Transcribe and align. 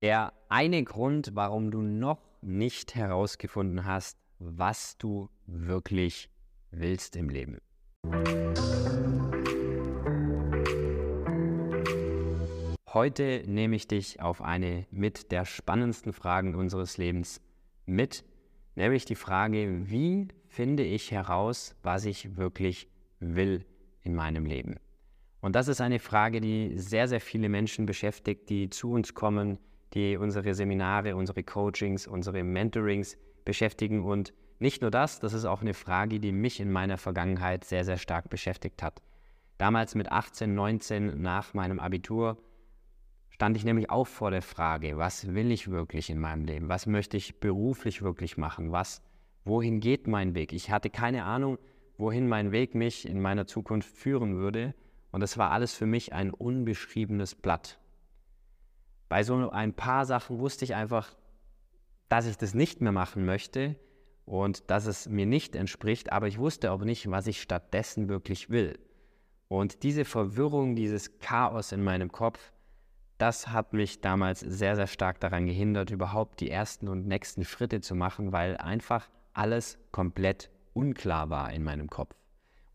Der 0.00 0.32
eine 0.48 0.84
Grund, 0.84 1.32
warum 1.34 1.72
du 1.72 1.82
noch 1.82 2.20
nicht 2.40 2.94
herausgefunden 2.94 3.84
hast, 3.84 4.16
was 4.38 4.96
du 4.96 5.28
wirklich 5.46 6.30
willst 6.70 7.16
im 7.16 7.28
Leben. 7.28 7.58
Heute 12.94 13.42
nehme 13.48 13.74
ich 13.74 13.88
dich 13.88 14.20
auf 14.20 14.40
eine 14.40 14.86
mit 14.92 15.32
der 15.32 15.44
spannendsten 15.44 16.12
Fragen 16.12 16.54
unseres 16.54 16.96
Lebens 16.96 17.40
mit, 17.84 18.24
nämlich 18.76 19.04
die 19.04 19.16
Frage, 19.16 19.90
wie 19.90 20.28
finde 20.46 20.84
ich 20.84 21.10
heraus, 21.10 21.74
was 21.82 22.04
ich 22.04 22.36
wirklich 22.36 22.88
will 23.18 23.64
in 24.02 24.14
meinem 24.14 24.46
Leben? 24.46 24.76
Und 25.40 25.56
das 25.56 25.66
ist 25.66 25.80
eine 25.80 25.98
Frage, 25.98 26.40
die 26.40 26.78
sehr, 26.78 27.08
sehr 27.08 27.20
viele 27.20 27.48
Menschen 27.48 27.84
beschäftigt, 27.84 28.48
die 28.48 28.70
zu 28.70 28.92
uns 28.92 29.14
kommen, 29.14 29.58
die 29.94 30.16
unsere 30.16 30.54
Seminare, 30.54 31.16
unsere 31.16 31.42
Coachings, 31.42 32.06
unsere 32.06 32.42
Mentorings 32.42 33.16
beschäftigen. 33.44 34.04
Und 34.04 34.32
nicht 34.58 34.82
nur 34.82 34.90
das, 34.90 35.20
das 35.20 35.32
ist 35.32 35.44
auch 35.44 35.60
eine 35.60 35.74
Frage, 35.74 36.20
die 36.20 36.32
mich 36.32 36.60
in 36.60 36.70
meiner 36.70 36.98
Vergangenheit 36.98 37.64
sehr, 37.64 37.84
sehr 37.84 37.96
stark 37.96 38.28
beschäftigt 38.28 38.82
hat. 38.82 39.02
Damals 39.56 39.94
mit 39.94 40.12
18, 40.12 40.54
19 40.54 41.20
nach 41.20 41.54
meinem 41.54 41.80
Abitur 41.80 42.38
stand 43.30 43.56
ich 43.56 43.64
nämlich 43.64 43.90
auch 43.90 44.06
vor 44.06 44.30
der 44.30 44.42
Frage, 44.42 44.98
was 44.98 45.34
will 45.34 45.50
ich 45.50 45.70
wirklich 45.70 46.10
in 46.10 46.18
meinem 46.18 46.44
Leben? 46.44 46.68
Was 46.68 46.86
möchte 46.86 47.16
ich 47.16 47.40
beruflich 47.40 48.02
wirklich 48.02 48.36
machen? 48.36 48.72
Was, 48.72 49.02
wohin 49.44 49.80
geht 49.80 50.06
mein 50.06 50.34
Weg? 50.34 50.52
Ich 50.52 50.70
hatte 50.70 50.90
keine 50.90 51.24
Ahnung, 51.24 51.58
wohin 51.96 52.28
mein 52.28 52.52
Weg 52.52 52.74
mich 52.74 53.08
in 53.08 53.20
meiner 53.20 53.46
Zukunft 53.46 53.90
führen 53.90 54.36
würde. 54.36 54.74
Und 55.10 55.22
es 55.22 55.38
war 55.38 55.50
alles 55.50 55.74
für 55.74 55.86
mich 55.86 56.12
ein 56.12 56.30
unbeschriebenes 56.30 57.34
Blatt. 57.34 57.78
Bei 59.08 59.22
so 59.22 59.50
ein 59.50 59.72
paar 59.72 60.04
Sachen 60.04 60.38
wusste 60.38 60.64
ich 60.64 60.74
einfach, 60.74 61.16
dass 62.08 62.26
ich 62.26 62.36
das 62.36 62.54
nicht 62.54 62.80
mehr 62.80 62.92
machen 62.92 63.24
möchte 63.24 63.76
und 64.24 64.70
dass 64.70 64.86
es 64.86 65.08
mir 65.08 65.26
nicht 65.26 65.56
entspricht, 65.56 66.12
aber 66.12 66.28
ich 66.28 66.38
wusste 66.38 66.72
auch 66.72 66.82
nicht, 66.82 67.10
was 67.10 67.26
ich 67.26 67.40
stattdessen 67.40 68.08
wirklich 68.08 68.50
will. 68.50 68.78
Und 69.48 69.82
diese 69.82 70.04
Verwirrung, 70.04 70.76
dieses 70.76 71.18
Chaos 71.18 71.72
in 71.72 71.82
meinem 71.82 72.12
Kopf, 72.12 72.52
das 73.16 73.48
hat 73.48 73.72
mich 73.72 74.00
damals 74.00 74.40
sehr, 74.40 74.76
sehr 74.76 74.86
stark 74.86 75.18
daran 75.20 75.46
gehindert, 75.46 75.90
überhaupt 75.90 76.40
die 76.40 76.50
ersten 76.50 76.88
und 76.88 77.06
nächsten 77.06 77.44
Schritte 77.44 77.80
zu 77.80 77.94
machen, 77.94 78.32
weil 78.32 78.56
einfach 78.58 79.08
alles 79.32 79.78
komplett 79.90 80.50
unklar 80.74 81.30
war 81.30 81.52
in 81.52 81.64
meinem 81.64 81.88
Kopf 81.88 82.14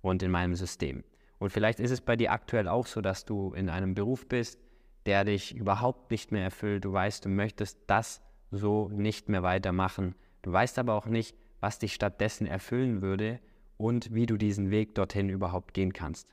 und 0.01 0.23
in 0.23 0.31
meinem 0.31 0.55
System. 0.55 1.03
Und 1.37 1.51
vielleicht 1.51 1.79
ist 1.79 1.91
es 1.91 2.01
bei 2.01 2.15
dir 2.15 2.31
aktuell 2.31 2.67
auch 2.67 2.87
so, 2.87 3.01
dass 3.01 3.25
du 3.25 3.53
in 3.53 3.69
einem 3.69 3.93
Beruf 3.93 4.27
bist, 4.27 4.59
der 5.05 5.25
dich 5.25 5.55
überhaupt 5.55 6.11
nicht 6.11 6.31
mehr 6.31 6.43
erfüllt. 6.43 6.85
Du 6.85 6.93
weißt, 6.93 7.25
du 7.25 7.29
möchtest 7.29 7.79
das 7.87 8.21
so 8.51 8.89
nicht 8.89 9.29
mehr 9.29 9.43
weitermachen. 9.43 10.15
Du 10.41 10.51
weißt 10.51 10.79
aber 10.79 10.93
auch 10.93 11.07
nicht, 11.07 11.35
was 11.59 11.79
dich 11.79 11.93
stattdessen 11.93 12.45
erfüllen 12.45 13.01
würde 13.01 13.39
und 13.77 14.13
wie 14.13 14.25
du 14.25 14.37
diesen 14.37 14.71
Weg 14.71 14.95
dorthin 14.95 15.29
überhaupt 15.29 15.73
gehen 15.73 15.93
kannst. 15.93 16.27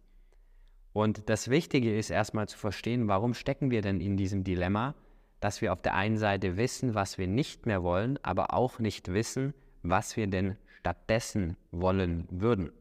Und 0.92 1.28
das 1.28 1.48
Wichtige 1.48 1.96
ist 1.96 2.10
erstmal 2.10 2.48
zu 2.48 2.58
verstehen, 2.58 3.08
warum 3.08 3.34
stecken 3.34 3.70
wir 3.70 3.80
denn 3.80 4.00
in 4.00 4.16
diesem 4.16 4.44
Dilemma, 4.44 4.94
dass 5.38 5.60
wir 5.60 5.72
auf 5.72 5.80
der 5.82 5.94
einen 5.94 6.18
Seite 6.18 6.56
wissen, 6.56 6.94
was 6.94 7.16
wir 7.16 7.26
nicht 7.26 7.66
mehr 7.66 7.82
wollen, 7.82 8.18
aber 8.22 8.52
auch 8.52 8.78
nicht 8.78 9.12
wissen, 9.12 9.54
was 9.82 10.16
wir 10.16 10.26
denn 10.26 10.56
stattdessen 10.80 11.56
wollen 11.70 12.26
würden. 12.30 12.72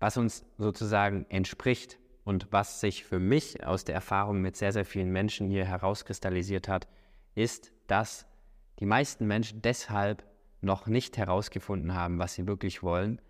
Was 0.00 0.16
uns 0.16 0.44
sozusagen 0.58 1.26
entspricht. 1.28 1.98
Und 2.24 2.48
was 2.50 2.80
sich 2.80 3.04
für 3.04 3.18
mich 3.18 3.66
aus 3.66 3.84
der 3.84 3.94
Erfahrung 3.94 4.40
mit 4.40 4.56
sehr, 4.56 4.72
sehr 4.72 4.84
vielen 4.84 5.10
Menschen 5.10 5.48
hier 5.48 5.64
herauskristallisiert 5.64 6.68
hat, 6.68 6.86
ist, 7.34 7.72
dass 7.86 8.26
die 8.78 8.86
meisten 8.86 9.26
Menschen 9.26 9.62
deshalb 9.62 10.24
noch 10.60 10.86
nicht 10.86 11.16
herausgefunden 11.18 11.94
haben, 11.94 12.18
was 12.18 12.34
sie 12.34 12.46
wirklich 12.46 12.82
wollen, 12.82 13.20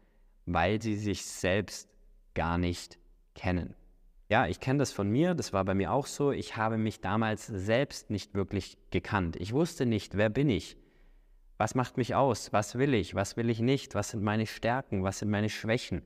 weil 0.47 0.83
sie 0.83 0.97
sich 0.97 1.25
selbst 1.25 1.89
gar 2.35 2.59
nicht 2.59 2.99
kennen. 3.35 3.75
Ja, 4.29 4.47
ich 4.47 4.61
kenne 4.61 4.79
das 4.79 4.93
von 4.93 5.11
mir, 5.11 5.35
das 5.35 5.53
war 5.53 5.65
bei 5.65 5.75
mir 5.75 5.93
auch 5.93 6.07
so. 6.07 6.33
Ich 6.33 6.57
habe 6.57 6.79
mich 6.79 7.01
damals 7.01 7.47
selbst 7.47 8.11
nicht 8.11 8.35
wirklich 8.35 8.79
gekannt. 8.91 9.37
Ich 9.37 9.53
wusste 9.53 9.85
nicht, 9.85 10.17
wer 10.17 10.31
bin 10.31 10.49
ich? 10.49 10.77
Was 11.59 11.75
macht 11.75 11.97
mich 11.97 12.15
aus? 12.15 12.53
Was 12.53 12.77
will 12.77 12.95
ich? 12.95 13.15
Was 13.15 13.37
will 13.37 13.51
ich 13.51 13.61
nicht? 13.61 13.95
Was 13.95 14.11
sind 14.11 14.23
meine 14.23 14.47
Stärken? 14.47 15.05
Was 15.05 15.19
sind 15.19 15.31
meine 15.31 15.51
Schwächen? 15.51 16.03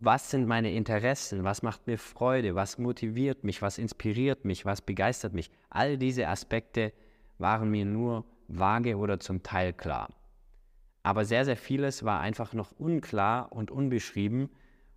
Was 0.00 0.30
sind 0.30 0.46
meine 0.46 0.72
Interessen, 0.72 1.44
was 1.44 1.62
macht 1.62 1.86
mir 1.86 1.98
Freude, 1.98 2.54
was 2.54 2.78
motiviert 2.78 3.44
mich, 3.44 3.60
was 3.60 3.78
inspiriert 3.78 4.44
mich, 4.44 4.64
was 4.64 4.80
begeistert 4.80 5.34
mich. 5.34 5.50
All 5.68 5.98
diese 5.98 6.26
Aspekte 6.28 6.92
waren 7.38 7.70
mir 7.70 7.84
nur 7.84 8.24
vage 8.48 8.96
oder 8.96 9.20
zum 9.20 9.42
Teil 9.42 9.72
klar. 9.72 10.08
Aber 11.02 11.24
sehr, 11.24 11.44
sehr 11.44 11.56
vieles 11.56 12.04
war 12.04 12.20
einfach 12.20 12.54
noch 12.54 12.72
unklar 12.78 13.52
und 13.52 13.70
unbeschrieben. 13.70 14.50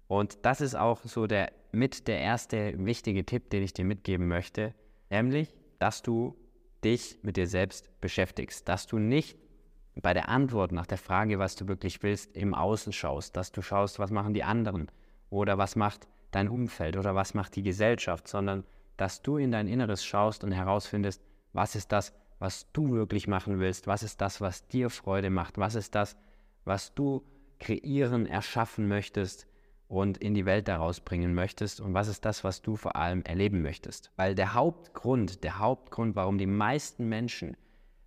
Und 0.08 0.46
das 0.46 0.62
ist 0.62 0.76
auch 0.76 1.02
so 1.04 1.28
der 1.28 1.52
mit 1.72 2.08
der 2.08 2.20
erste 2.20 2.74
wichtige 2.86 3.26
Tipp, 3.26 3.50
den 3.50 3.64
ich 3.64 3.74
dir 3.74 3.86
mitgeben 3.86 4.28
möchte, 4.28 4.74
nämlich, 5.10 5.54
dass 5.80 6.02
du 6.02 6.36
dich 6.84 7.18
mit 7.24 7.36
dir 7.36 7.48
selbst 7.48 7.90
beschäftigst, 8.00 8.70
dass 8.70 8.86
du 8.86 9.00
nicht 9.00 9.38
bei 10.02 10.14
der 10.14 10.30
Antwort 10.30 10.72
nach 10.72 10.88
der 10.88 10.98
Frage, 10.98 11.40
was 11.40 11.56
du 11.56 11.68
wirklich 11.68 12.02
willst, 12.02 12.36
im 12.36 12.54
Außen 12.54 12.94
schaust, 12.94 13.36
dass 13.36 13.52
du 13.52 13.62
schaust, 13.62 14.00
was 14.00 14.12
machen 14.12 14.34
die 14.34 14.44
anderen 14.44 14.90
oder 15.30 15.58
was 15.58 15.76
macht 15.76 16.08
dein 16.32 16.50
Umfeld 16.50 16.98
oder 16.98 17.16
was 17.16 17.34
macht 17.34 17.56
die 17.56 17.64
Gesellschaft, 17.64 18.28
sondern 18.28 18.64
dass 18.98 19.22
du 19.22 19.38
in 19.38 19.52
dein 19.52 19.68
Inneres 19.68 20.04
schaust 20.04 20.44
und 20.44 20.52
herausfindest, 20.52 21.22
was 21.54 21.76
ist 21.76 21.92
das, 21.92 22.14
was 22.40 22.72
du 22.74 22.92
wirklich 22.92 23.28
machen 23.28 23.60
willst, 23.60 23.88
was 23.88 24.04
ist 24.04 24.20
das, 24.20 24.42
was 24.42 24.68
dir 24.68 24.90
Freude 24.90 25.30
macht, 25.30 25.58
was 25.58 25.76
ist 25.76 25.96
das, 25.96 26.18
was 26.66 26.94
du 26.94 27.24
kreieren, 27.60 28.26
erschaffen 28.26 28.88
möchtest 28.88 29.48
und 29.88 30.18
in 30.18 30.34
die 30.34 30.46
Welt 30.46 30.68
daraus 30.68 31.00
bringen 31.00 31.34
möchtest 31.34 31.80
und 31.80 31.94
was 31.94 32.08
ist 32.08 32.26
das, 32.26 32.44
was 32.44 32.62
du 32.62 32.76
vor 32.76 32.96
allem 32.96 33.24
erleben 33.24 33.62
möchtest. 33.62 34.12
Weil 34.16 34.36
der 34.36 34.54
Hauptgrund, 34.54 35.44
der 35.44 35.60
Hauptgrund, 35.60 36.16
warum 36.16 36.38
die 36.38 36.48
meisten 36.48 37.08
Menschen 37.08 37.56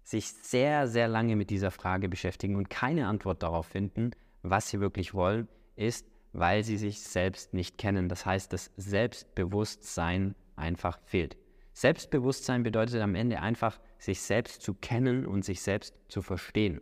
sich 0.06 0.28
sehr, 0.28 0.86
sehr 0.86 1.08
lange 1.08 1.34
mit 1.34 1.50
dieser 1.50 1.72
Frage 1.72 2.08
beschäftigen 2.08 2.54
und 2.54 2.70
keine 2.70 3.08
Antwort 3.08 3.42
darauf 3.42 3.66
finden, 3.66 4.12
was 4.42 4.70
sie 4.70 4.78
wirklich 4.78 5.14
wollen, 5.14 5.48
ist, 5.74 6.06
weil 6.32 6.62
sie 6.62 6.76
sich 6.76 7.00
selbst 7.00 7.54
nicht 7.54 7.76
kennen. 7.76 8.08
Das 8.08 8.24
heißt, 8.24 8.52
das 8.52 8.70
Selbstbewusstsein 8.76 10.36
einfach 10.54 11.00
fehlt. 11.06 11.36
Selbstbewusstsein 11.72 12.62
bedeutet 12.62 13.02
am 13.02 13.16
Ende 13.16 13.40
einfach, 13.40 13.80
sich 13.98 14.20
selbst 14.20 14.62
zu 14.62 14.74
kennen 14.74 15.26
und 15.26 15.44
sich 15.44 15.60
selbst 15.60 15.92
zu 16.08 16.22
verstehen. 16.22 16.80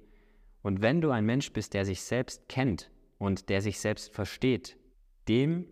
Und 0.61 0.83
wenn 0.83 1.01
du 1.01 1.11
ein 1.11 1.25
Mensch 1.25 1.51
bist, 1.51 1.73
der 1.73 1.87
sich 1.87 2.03
selbst 2.03 2.47
kennt 2.51 2.91
und 3.17 3.49
der 3.49 3.63
sich 3.63 3.81
selbst 3.81 4.15
versteht, 4.15 4.77
dem 5.29 5.67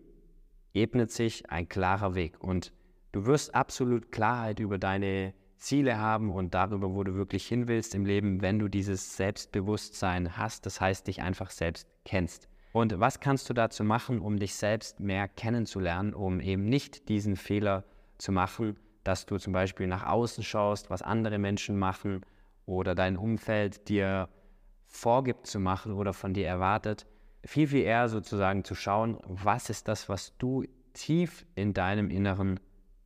ebnet 0.73 1.11
sich 1.11 1.51
ein 1.51 1.69
klarer 1.69 2.15
Weg. 2.15 2.43
Und 2.43 2.73
du 3.11 3.27
wirst 3.27 3.53
absolut 3.53 4.11
Klarheit 4.11 4.59
über 4.59 4.79
deine 4.79 5.35
Ziele 5.63 5.97
haben 5.97 6.29
und 6.29 6.53
darüber, 6.53 6.93
wo 6.93 7.03
du 7.03 7.15
wirklich 7.15 7.47
hin 7.47 7.69
willst 7.69 7.95
im 7.95 8.05
Leben, 8.05 8.41
wenn 8.41 8.59
du 8.59 8.67
dieses 8.67 9.15
Selbstbewusstsein 9.15 10.37
hast, 10.37 10.65
das 10.65 10.81
heißt, 10.81 11.07
dich 11.07 11.21
einfach 11.21 11.51
selbst 11.51 11.87
kennst. 12.03 12.49
Und 12.73 12.99
was 12.99 13.21
kannst 13.21 13.49
du 13.49 13.53
dazu 13.53 13.85
machen, 13.85 14.19
um 14.19 14.37
dich 14.37 14.55
selbst 14.55 14.99
mehr 14.99 15.29
kennenzulernen, 15.29 16.13
um 16.13 16.41
eben 16.41 16.65
nicht 16.65 17.07
diesen 17.07 17.37
Fehler 17.37 17.85
zu 18.17 18.33
machen, 18.33 18.77
dass 19.05 19.25
du 19.25 19.37
zum 19.37 19.53
Beispiel 19.53 19.87
nach 19.87 20.05
außen 20.05 20.43
schaust, 20.43 20.89
was 20.89 21.01
andere 21.01 21.37
Menschen 21.37 21.79
machen 21.79 22.25
oder 22.65 22.93
dein 22.93 23.15
Umfeld 23.15 23.87
dir 23.87 24.27
vorgibt 24.87 25.47
zu 25.47 25.61
machen 25.61 25.93
oder 25.93 26.13
von 26.13 26.33
dir 26.33 26.45
erwartet, 26.45 27.05
viel, 27.45 27.67
viel 27.67 27.83
eher 27.83 28.09
sozusagen 28.09 28.65
zu 28.65 28.75
schauen, 28.75 29.17
was 29.27 29.69
ist 29.69 29.87
das, 29.87 30.09
was 30.09 30.37
du 30.37 30.65
tief 30.93 31.45
in 31.55 31.73
deinem 31.73 32.09
Inneren 32.09 32.59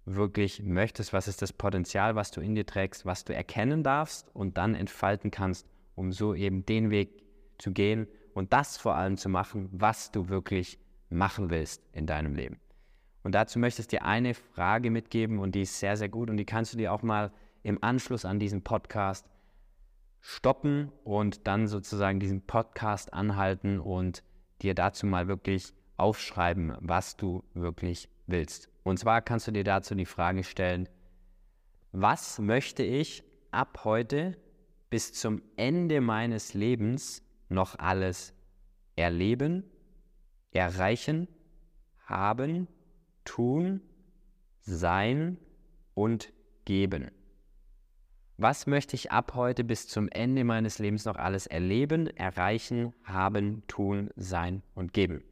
wirklich 0.08 0.64
möchtest, 0.64 1.12
was 1.12 1.28
ist 1.28 1.42
das 1.42 1.52
Potenzial, 1.52 2.16
was 2.16 2.32
du 2.32 2.40
in 2.40 2.56
dir 2.56 2.66
trägst, 2.66 3.06
was 3.06 3.26
du 3.26 3.36
erkennen 3.36 3.84
darfst 3.84 4.34
und 4.34 4.58
dann 4.58 4.74
entfalten 4.74 5.32
kannst, 5.32 5.68
um 5.96 6.14
so 6.14 6.34
eben 6.34 6.66
den 6.66 6.90
Weg 6.90 7.24
zu 7.58 7.72
gehen 7.72 8.08
und 8.34 8.54
das 8.54 8.78
vor 8.78 8.96
allem 8.96 9.18
zu 9.18 9.28
machen, 9.28 9.68
was 9.72 10.12
du 10.12 10.30
wirklich 10.30 10.80
machen 11.10 11.50
willst 11.50 11.84
in 11.92 12.06
deinem 12.06 12.36
Leben. 12.36 12.60
Und 13.24 13.36
dazu 13.36 13.60
möchte 13.60 13.82
ich 13.82 13.88
dir 13.88 14.06
eine 14.06 14.34
Frage 14.34 14.92
mitgeben 14.92 15.40
und 15.40 15.56
die 15.56 15.64
ist 15.64 15.80
sehr, 15.80 15.98
sehr 15.98 16.08
gut 16.08 16.30
und 16.30 16.38
die 16.38 16.46
kannst 16.46 16.74
du 16.74 16.78
dir 16.78 16.94
auch 16.94 17.04
mal 17.04 17.32
im 17.64 17.84
Anschluss 17.84 18.24
an 18.24 18.40
diesen 18.40 18.64
Podcast 18.64 19.28
stoppen 20.22 20.92
und 21.04 21.48
dann 21.48 21.68
sozusagen 21.68 22.22
diesen 22.22 22.42
Podcast 22.42 23.14
anhalten 23.14 23.80
und 23.80 24.24
dir 24.62 24.74
dazu 24.74 25.06
mal 25.06 25.28
wirklich 25.28 25.74
aufschreiben, 25.98 26.76
was 26.80 27.18
du 27.18 27.44
wirklich 27.54 28.10
willst. 28.28 28.70
Und 28.84 28.98
zwar 29.00 29.22
kannst 29.22 29.48
du 29.48 29.52
dir 29.52 29.64
dazu 29.64 29.96
die 29.96 30.06
Frage 30.06 30.44
stellen, 30.44 30.88
was 31.92 32.40
möchte 32.40 32.84
ich 32.84 33.24
ab 33.52 33.82
heute 33.84 34.38
bis 34.90 35.14
zum 35.14 35.42
Ende 35.56 36.00
meines 36.02 36.54
Lebens 36.54 37.24
noch 37.50 37.78
alles 37.80 38.34
erleben, 38.96 39.64
erreichen, 40.52 41.28
haben, 42.06 42.68
tun, 43.26 43.82
sein 44.62 45.38
und 45.94 46.32
geben? 46.66 47.12
Was 48.38 48.68
möchte 48.68 48.96
ich 48.96 49.12
ab 49.12 49.34
heute 49.34 49.64
bis 49.64 49.88
zum 49.88 50.10
Ende 50.10 50.44
meines 50.44 50.78
Lebens 50.78 51.06
noch 51.06 51.16
alles 51.16 51.48
erleben, 51.48 52.08
erreichen, 52.16 52.94
haben, 53.04 53.64
tun, 53.68 54.12
sein 54.16 54.62
und 54.76 54.94
geben? 54.94 55.24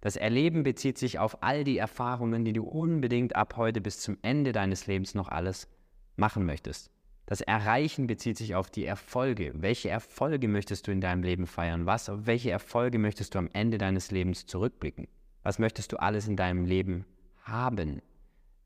Das 0.00 0.16
Erleben 0.16 0.62
bezieht 0.62 0.98
sich 0.98 1.18
auf 1.18 1.42
all 1.42 1.64
die 1.64 1.78
Erfahrungen, 1.78 2.44
die 2.44 2.52
du 2.52 2.64
unbedingt 2.64 3.34
ab 3.34 3.56
heute 3.56 3.80
bis 3.80 4.00
zum 4.00 4.16
Ende 4.22 4.52
deines 4.52 4.86
Lebens 4.86 5.14
noch 5.14 5.28
alles 5.28 5.68
machen 6.16 6.46
möchtest. 6.46 6.90
Das 7.26 7.40
Erreichen 7.40 8.06
bezieht 8.06 8.38
sich 8.38 8.54
auf 8.54 8.70
die 8.70 8.86
Erfolge. 8.86 9.52
Welche 9.54 9.90
Erfolge 9.90 10.48
möchtest 10.48 10.86
du 10.86 10.92
in 10.92 11.00
deinem 11.00 11.22
Leben 11.22 11.46
feiern? 11.46 11.84
Was, 11.84 12.08
auf 12.08 12.26
welche 12.26 12.50
Erfolge 12.50 12.98
möchtest 12.98 13.34
du 13.34 13.38
am 13.38 13.50
Ende 13.52 13.76
deines 13.76 14.10
Lebens 14.10 14.46
zurückblicken? 14.46 15.08
Was 15.42 15.58
möchtest 15.58 15.92
du 15.92 15.98
alles 15.98 16.26
in 16.26 16.36
deinem 16.36 16.64
Leben 16.64 17.04
haben? 17.42 18.00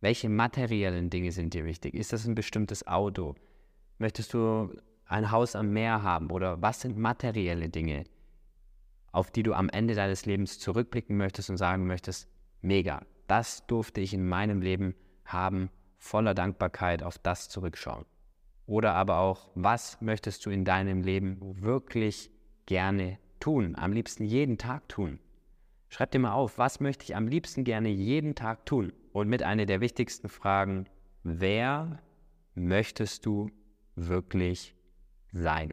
Welche 0.01 0.29
materiellen 0.29 1.11
Dinge 1.11 1.33
sind 1.33 1.55
dir 1.55 1.65
wichtig? 1.65 1.95
Ist 1.95 2.13
das 2.13 2.27
ein 2.27 2.35
bestimmtes 2.35 2.87
Auto? 2.87 3.35
Möchtest 3.99 4.35
du 4.35 4.71
ein 5.07 5.31
Haus 5.31 5.57
am 5.57 5.73
Meer 5.73 6.03
haben 6.03 6.31
oder 6.31 6.63
was 6.63 6.81
sind 6.81 6.97
materielle 6.97 7.69
Dinge, 7.69 8.05
auf 9.13 9.31
die 9.31 9.43
du 9.43 9.55
am 9.55 9.69
Ende 9.69 9.95
deines 9.95 10.27
Lebens 10.27 10.59
zurückblicken 10.59 11.17
möchtest 11.17 11.51
und 11.51 11.59
sagen 11.59 11.87
möchtest, 11.87 12.29
mega, 12.63 13.03
das 13.27 13.67
durfte 13.67 14.01
ich 14.01 14.15
in 14.15 14.27
meinem 14.27 14.61
Leben 14.61 14.95
haben, 15.25 15.71
voller 15.99 16.35
Dankbarkeit 16.35 17.03
auf 17.03 17.19
das 17.19 17.49
zurückschauen. 17.49 18.05
Oder 18.67 18.95
aber 18.95 19.19
auch, 19.19 19.51
was 19.55 20.01
möchtest 20.01 20.45
du 20.47 20.51
in 20.51 20.65
deinem 20.65 21.03
Leben 21.03 21.39
wirklich 21.63 22.31
gerne 22.67 23.19
tun, 23.39 23.77
am 23.77 23.93
liebsten 23.93 24.25
jeden 24.25 24.59
Tag 24.59 24.89
tun? 24.89 25.19
Schreib 25.89 26.11
dir 26.11 26.21
mal 26.21 26.33
auf, 26.33 26.59
was 26.59 26.81
möchte 26.81 27.05
ich 27.05 27.15
am 27.15 27.29
liebsten 27.29 27.65
gerne 27.65 27.91
jeden 27.91 28.35
Tag 28.35 28.65
tun? 28.65 28.93
Und 29.13 29.29
mit 29.29 29.43
einer 29.43 29.67
der 29.67 29.83
wichtigsten 29.83 30.31
Fragen, 30.31 30.87
wer 31.23 32.01
möchtest 32.55 33.27
du 33.27 33.51
wirklich 33.95 34.75
sein? 35.33 35.71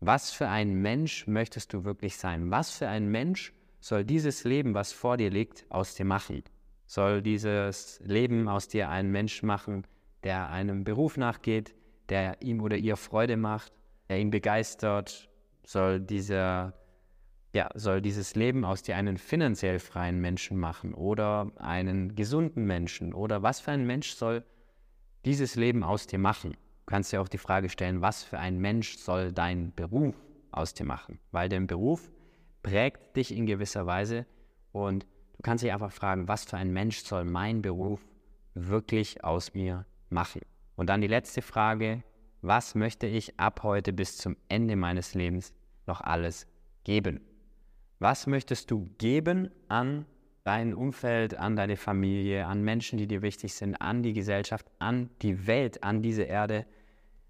Was 0.00 0.30
für 0.30 0.48
ein 0.48 0.74
Mensch 0.74 1.26
möchtest 1.26 1.72
du 1.72 1.84
wirklich 1.84 2.16
sein? 2.16 2.50
Was 2.50 2.70
für 2.70 2.88
ein 2.88 3.08
Mensch 3.08 3.52
soll 3.80 4.04
dieses 4.04 4.44
Leben, 4.44 4.74
was 4.74 4.92
vor 4.92 5.16
dir 5.16 5.30
liegt, 5.30 5.66
aus 5.70 5.94
dir 5.94 6.04
machen? 6.04 6.44
Soll 6.86 7.20
dieses 7.20 8.00
Leben 8.04 8.48
aus 8.48 8.68
dir 8.68 8.88
einen 8.90 9.10
Mensch 9.10 9.42
machen, 9.42 9.86
der 10.22 10.50
einem 10.50 10.84
Beruf 10.84 11.16
nachgeht, 11.16 11.74
der 12.08 12.40
ihm 12.42 12.60
oder 12.60 12.76
ihr 12.76 12.96
Freude 12.96 13.36
macht, 13.36 13.72
der 14.08 14.20
ihn 14.20 14.30
begeistert? 14.30 15.28
Soll 15.64 16.00
dieser 16.00 16.74
ja, 17.54 17.68
soll 17.74 18.02
dieses 18.02 18.34
Leben 18.34 18.64
aus 18.64 18.82
dir 18.82 18.96
einen 18.96 19.16
finanziell 19.16 19.78
freien 19.78 20.20
Menschen 20.20 20.58
machen 20.58 20.94
oder 20.94 21.50
einen 21.56 22.14
gesunden 22.14 22.66
Menschen 22.66 23.14
oder 23.14 23.42
was 23.42 23.60
für 23.60 23.72
ein 23.72 23.86
Mensch 23.86 24.10
soll 24.10 24.44
dieses 25.24 25.56
Leben 25.56 25.82
aus 25.82 26.06
dir 26.06 26.18
machen? 26.18 26.56
Kannst 26.88 27.12
dir 27.12 27.20
auch 27.20 27.28
die 27.28 27.38
Frage 27.38 27.68
stellen, 27.68 28.00
was 28.00 28.22
für 28.22 28.38
ein 28.38 28.58
Mensch 28.58 28.96
soll 28.96 29.32
dein 29.32 29.74
Beruf 29.74 30.14
aus 30.50 30.74
dir 30.74 30.86
machen? 30.86 31.18
Weil 31.30 31.48
dein 31.48 31.66
Beruf 31.66 32.10
prägt 32.62 33.16
dich 33.16 33.36
in 33.36 33.46
gewisser 33.46 33.86
Weise 33.86 34.26
und 34.72 35.04
du 35.36 35.42
kannst 35.42 35.62
dich 35.62 35.72
einfach 35.72 35.92
fragen, 35.92 36.28
was 36.28 36.44
für 36.44 36.56
ein 36.56 36.72
Mensch 36.72 37.00
soll 37.04 37.24
mein 37.24 37.62
Beruf 37.62 38.04
wirklich 38.54 39.22
aus 39.22 39.54
mir 39.54 39.86
machen? 40.08 40.42
Und 40.76 40.88
dann 40.88 41.00
die 41.00 41.08
letzte 41.08 41.42
Frage, 41.42 42.02
was 42.40 42.74
möchte 42.74 43.06
ich 43.06 43.38
ab 43.38 43.62
heute 43.62 43.92
bis 43.92 44.16
zum 44.16 44.36
Ende 44.48 44.76
meines 44.76 45.14
Lebens 45.14 45.52
noch 45.86 46.00
alles 46.00 46.46
geben? 46.84 47.20
Was 47.98 48.26
möchtest 48.26 48.70
du 48.70 48.88
geben 48.98 49.50
an 49.68 50.06
dein 50.44 50.72
Umfeld, 50.72 51.36
an 51.36 51.56
deine 51.56 51.76
Familie, 51.76 52.46
an 52.46 52.62
Menschen, 52.62 52.96
die 52.96 53.08
dir 53.08 53.22
wichtig 53.22 53.54
sind, 53.54 53.74
an 53.82 54.02
die 54.02 54.12
Gesellschaft, 54.12 54.66
an 54.78 55.10
die 55.20 55.46
Welt, 55.46 55.82
an 55.82 56.00
diese 56.00 56.22
Erde? 56.22 56.64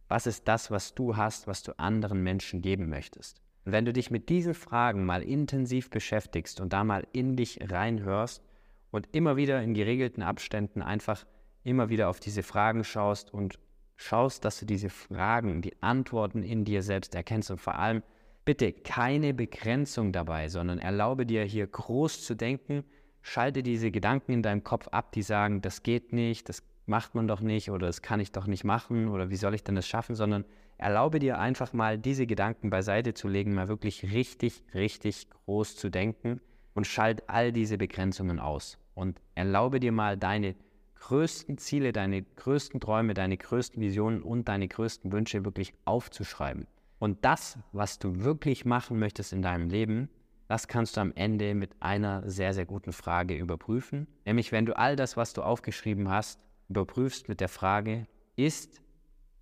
Was 0.09 0.27
ist 0.27 0.49
das, 0.49 0.71
was 0.71 0.95
du 0.95 1.17
hast, 1.17 1.47
was 1.47 1.63
du 1.63 1.79
anderen 1.79 2.23
Menschen 2.23 2.63
geben 2.63 2.89
möchtest? 2.89 3.41
Und 3.65 3.73
wenn 3.73 3.85
du 3.85 3.93
dich 3.93 4.11
mit 4.11 4.31
diesen 4.31 4.55
Fragen 4.55 5.05
mal 5.05 5.23
intensiv 5.23 5.91
beschäftigst 5.91 6.61
und 6.61 6.73
da 6.73 6.85
mal 6.85 7.07
in 7.13 7.37
dich 7.37 7.59
reinhörst 7.71 8.43
und 8.91 9.09
immer 9.13 9.37
wieder 9.37 9.63
in 9.63 9.75
geregelten 9.75 10.23
Abständen 10.23 10.81
einfach 10.81 11.27
immer 11.65 11.91
wieder 11.91 12.09
auf 12.09 12.21
diese 12.21 12.43
Fragen 12.43 12.85
schaust 12.85 13.33
und 13.33 13.59
schaust, 13.97 14.45
dass 14.45 14.59
du 14.61 14.65
diese 14.65 14.89
Fragen, 14.89 15.61
die 15.61 15.83
Antworten 15.83 16.43
in 16.43 16.65
dir 16.65 16.83
selbst 16.83 17.15
erkennst 17.15 17.51
und 17.51 17.61
vor 17.61 17.75
allem 17.79 18.03
bitte 18.47 18.73
keine 18.73 19.35
Begrenzung 19.35 20.13
dabei, 20.13 20.49
sondern 20.49 20.79
erlaube 20.79 21.27
dir 21.27 21.45
hier 21.45 21.67
groß 21.67 22.25
zu 22.25 22.35
denken, 22.35 22.85
schalte 23.21 23.63
diese 23.63 23.91
Gedanken 23.91 24.33
in 24.33 24.43
deinem 24.43 24.65
Kopf 24.65 24.89
ab, 24.89 25.13
die 25.13 25.23
sagen, 25.23 25.61
das 25.61 25.83
geht 25.83 26.15
nicht, 26.15 26.49
das 26.49 26.63
macht 26.89 27.15
man 27.15 27.29
doch 27.29 27.41
nicht 27.41 27.71
oder 27.71 27.87
das 27.87 28.03
kann 28.03 28.21
ich 28.21 28.33
doch 28.33 28.47
nicht 28.47 28.65
machen 28.65 29.09
oder 29.09 29.31
wie 29.31 29.37
soll 29.37 29.55
ich 29.55 29.65
denn 29.65 29.75
das 29.75 29.87
schaffen, 29.87 30.15
sondern 30.15 30.45
erlaube 30.79 31.19
dir 31.19 31.39
einfach 31.39 31.73
mal 31.73 31.99
diese 31.99 32.27
Gedanken 32.27 32.71
beiseite 32.71 33.15
zu 33.15 33.29
legen, 33.29 33.55
mal 33.55 33.69
wirklich 33.69 34.13
richtig, 34.13 34.63
richtig 34.75 35.29
groß 35.31 35.77
zu 35.77 35.91
denken 35.91 36.41
und 36.75 36.87
schalt 36.87 37.29
all 37.29 37.53
diese 37.53 37.79
Begrenzungen 37.79 38.39
aus 38.39 38.79
und 38.95 39.21
erlaube 39.35 39.81
dir 39.81 39.93
mal 39.93 40.17
deine 40.17 40.55
größten 41.01 41.59
Ziele, 41.59 41.93
deine 41.93 42.23
größten 42.23 42.81
Träume, 42.81 43.15
deine 43.15 43.37
größten 43.37 43.81
Visionen 43.81 44.23
und 44.23 44.49
deine 44.49 44.69
größten 44.69 45.13
Wünsche 45.13 45.45
wirklich 45.45 45.75
aufzuschreiben. 45.85 46.67
Und 46.99 47.25
das, 47.25 47.59
was 47.73 47.99
du 47.99 48.23
wirklich 48.25 48.65
machen 48.65 48.99
möchtest 48.99 49.33
in 49.33 49.43
deinem 49.43 49.71
Leben, 49.71 50.09
das 50.49 50.67
kannst 50.67 50.97
du 50.97 51.03
am 51.03 51.13
Ende 51.15 51.55
mit 51.55 51.71
einer 51.81 52.29
sehr, 52.29 52.55
sehr 52.55 52.65
guten 52.65 52.93
Frage 52.93 53.37
überprüfen. 53.37 54.07
Nämlich, 54.25 54.51
wenn 54.51 54.67
du 54.67 54.77
all 54.77 54.97
das, 54.97 55.17
was 55.17 55.35
du 55.35 55.43
aufgeschrieben 55.43 56.09
hast, 56.09 56.41
überprüfst 56.69 57.29
mit 57.29 57.41
der 57.41 57.49
Frage, 57.49 58.07
ist 58.37 58.81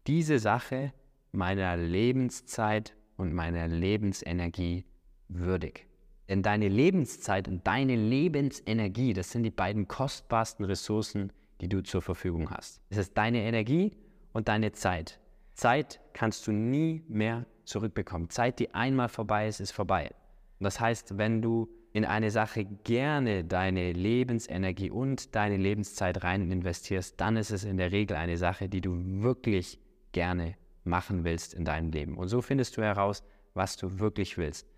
diese 0.07 0.39
Sache 0.39 0.93
meiner 1.33 1.77
Lebenszeit 1.77 2.97
und 3.17 3.33
meiner 3.33 3.69
Lebensenergie 3.69 4.85
würdig? 5.29 5.87
Denn 6.29 6.43
deine 6.43 6.69
Lebenszeit 6.69 7.47
und 7.47 7.67
deine 7.67 7.95
Lebensenergie, 7.95 9.13
das 9.13 9.31
sind 9.31 9.45
die 9.45 9.51
beiden 9.51 9.87
kostbarsten 9.87 10.65
Ressourcen, 10.65 11.33
die 11.61 11.69
du 11.69 11.83
zur 11.83 12.03
Verfügung 12.03 12.51
hast. 12.51 12.81
Es 12.91 12.99
ist 12.99 13.17
deine 13.17 13.43
Energie 13.43 13.97
und 14.33 14.49
deine 14.49 14.73
Zeit. 14.73 15.21
Zeit 15.55 16.01
kannst 16.13 16.47
du 16.47 16.53
nie 16.53 17.03
mehr 17.09 17.47
zurückbekommen. 17.65 18.29
Zeit, 18.29 18.59
die 18.59 18.75
einmal 18.75 19.09
vorbei 19.09 19.49
ist, 19.49 19.61
ist 19.61 19.73
vorbei. 19.73 20.11
Und 20.59 20.65
das 20.65 20.81
heißt, 20.81 21.17
wenn 21.17 21.43
du 21.43 21.69
in 21.97 22.05
eine 22.05 22.31
Sache 22.31 22.67
gerne 22.67 23.43
deine 23.43 23.91
Lebensenergie 23.93 24.91
und 24.91 25.35
deine 25.35 25.57
Lebenszeit 25.57 26.23
rein 26.25 26.51
investierst, 26.51 27.19
dann 27.19 27.39
ist 27.39 27.51
es 27.51 27.65
in 27.65 27.79
der 27.79 27.91
Regel 27.91 28.19
eine 28.19 28.37
Sache, 28.37 28.69
die 28.69 28.83
du 28.83 29.23
wirklich 29.23 29.81
gerne 30.13 30.57
machen 30.85 31.25
willst 31.25 31.55
in 31.55 31.65
deinem 31.65 31.91
Leben. 31.91 32.19
Und 32.19 32.29
so 32.29 32.43
findest 32.43 32.77
du 32.77 32.83
heraus, 32.83 33.25
was 33.55 33.79
du 33.79 33.99
wirklich 33.99 34.37
willst. 34.37 34.69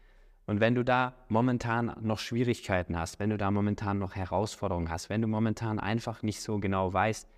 Und 0.46 0.60
wenn 0.60 0.76
du 0.76 0.84
da 0.84 1.16
momentan 1.26 1.92
noch 2.00 2.20
Schwierigkeiten 2.20 2.96
hast, 2.96 3.18
wenn 3.18 3.30
du 3.30 3.36
da 3.36 3.50
momentan 3.50 3.98
noch 3.98 4.14
Herausforderungen 4.14 4.88
hast, 4.88 5.10
wenn 5.10 5.20
du 5.20 5.26
momentan 5.26 5.80
einfach 5.80 6.22
nicht 6.22 6.40
so 6.40 6.60
genau 6.60 6.92
weißt, 6.92 7.28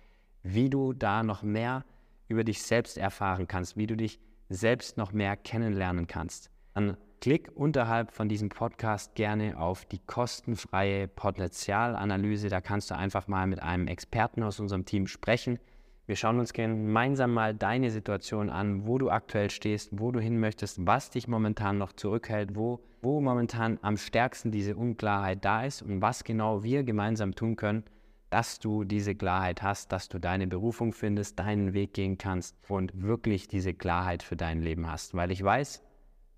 wie 0.43 0.69
du 0.69 0.93
da 0.93 1.23
noch 1.23 1.41
mehr 1.41 1.85
über 2.27 2.43
dich 2.43 2.61
selbst 2.61 2.99
erfahren 2.99 3.47
kannst, 3.47 3.77
wie 3.77 3.87
du 3.87 3.97
dich 3.97 4.19
selbst 4.47 4.97
noch 4.97 5.11
mehr 5.11 5.35
kennenlernen 5.35 6.05
kannst, 6.05 6.51
dann 6.75 6.97
Klick 7.21 7.51
unterhalb 7.53 8.11
von 8.13 8.29
diesem 8.29 8.49
Podcast 8.49 9.13
gerne 9.13 9.59
auf 9.59 9.85
die 9.85 9.99
kostenfreie 9.99 11.07
Potenzialanalyse. 11.07 12.49
Da 12.49 12.61
kannst 12.61 12.89
du 12.89 12.97
einfach 12.97 13.27
mal 13.27 13.45
mit 13.45 13.61
einem 13.61 13.85
Experten 13.85 14.41
aus 14.41 14.59
unserem 14.59 14.85
Team 14.85 15.05
sprechen. 15.05 15.59
Wir 16.07 16.15
schauen 16.15 16.39
uns 16.39 16.51
gemeinsam 16.51 17.31
mal 17.31 17.53
deine 17.53 17.91
Situation 17.91 18.49
an, 18.49 18.87
wo 18.87 18.97
du 18.97 19.11
aktuell 19.11 19.51
stehst, 19.51 19.89
wo 19.91 20.11
du 20.11 20.19
hin 20.19 20.39
möchtest, 20.39 20.87
was 20.87 21.11
dich 21.11 21.27
momentan 21.27 21.77
noch 21.77 21.93
zurückhält, 21.93 22.55
wo, 22.55 22.79
wo 23.03 23.21
momentan 23.21 23.77
am 23.83 23.97
stärksten 23.97 24.49
diese 24.49 24.75
Unklarheit 24.75 25.45
da 25.45 25.63
ist 25.63 25.83
und 25.83 26.01
was 26.01 26.23
genau 26.23 26.63
wir 26.63 26.83
gemeinsam 26.83 27.35
tun 27.35 27.55
können, 27.55 27.83
dass 28.31 28.57
du 28.57 28.83
diese 28.83 29.13
Klarheit 29.13 29.61
hast, 29.61 29.91
dass 29.91 30.09
du 30.09 30.17
deine 30.17 30.47
Berufung 30.47 30.91
findest, 30.91 31.37
deinen 31.37 31.75
Weg 31.75 31.93
gehen 31.93 32.17
kannst 32.17 32.57
und 32.67 32.99
wirklich 32.99 33.47
diese 33.47 33.75
Klarheit 33.75 34.23
für 34.23 34.35
dein 34.35 34.63
Leben 34.63 34.91
hast. 34.91 35.13
Weil 35.13 35.29
ich 35.29 35.43
weiß, 35.43 35.83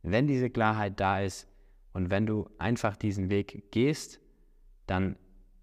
wenn 0.04 0.28
diese 0.28 0.50
Klarheit 0.50 1.00
da 1.00 1.22
ist 1.22 1.48
und 1.94 2.10
wenn 2.10 2.26
du 2.26 2.50
einfach 2.58 2.96
diesen 2.98 3.30
Weg 3.30 3.72
gehst, 3.72 4.20
dann 4.86 5.16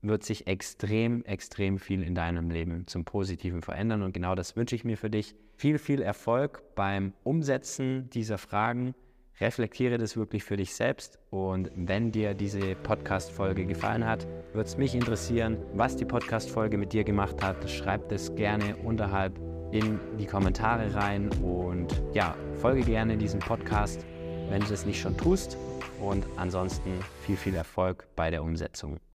wird 0.03 0.25
sich 0.25 0.47
extrem, 0.47 1.25
extrem 1.25 1.79
viel 1.79 2.03
in 2.03 2.15
deinem 2.15 2.51
Leben 2.51 2.87
zum 2.87 3.05
Positiven 3.05 3.63
verändern. 3.63 4.03
Und 4.03 4.13
genau 4.13 4.35
das 4.35 4.57
wünsche 4.57 4.75
ich 4.75 4.85
mir 4.85 4.97
für 4.97 5.11
dich. 5.11 5.35
Viel, 5.57 5.79
viel 5.79 6.01
Erfolg 6.01 6.63
beim 6.75 7.13
Umsetzen 7.23 8.09
dieser 8.11 8.39
Fragen. 8.39 8.95
Reflektiere 9.41 9.99
das 9.99 10.17
wirklich 10.17 10.45
für 10.45 10.57
dich 10.57 10.75
selbst. 10.75 11.19
Und 11.31 11.71
wenn 11.75 12.13
dir 12.13 12.35
diese 12.35 12.75
Podcast-Folge 12.77 13.67
gefallen 13.67 14.07
hat, 14.07 14.27
würde 14.53 14.69
es 14.69 14.77
mich 14.77 14.95
interessieren, 14.95 15.59
was 15.75 15.97
die 15.97 16.05
Podcast-Folge 16.05 16.79
mit 16.79 16.93
dir 16.93 17.05
gemacht 17.05 17.43
hat. 17.43 17.69
Schreib 17.69 18.09
das 18.09 18.35
gerne 18.35 18.77
unterhalb 18.77 19.39
in 19.73 19.99
die 20.19 20.27
Kommentare 20.27 20.95
rein. 20.95 21.31
Und 21.43 22.03
ja, 22.13 22.35
folge 22.55 22.83
gerne 22.83 23.17
diesem 23.17 23.41
Podcast 23.41 24.05
wenn 24.51 24.61
du 24.61 24.75
es 24.75 24.85
nicht 24.85 25.01
schon 25.01 25.17
tust. 25.17 25.57
Und 26.01 26.27
ansonsten 26.37 26.93
viel, 27.25 27.37
viel 27.37 27.55
Erfolg 27.55 28.07
bei 28.17 28.31
der 28.31 28.43
Umsetzung. 28.43 29.01